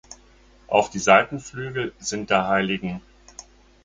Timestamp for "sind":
1.99-2.31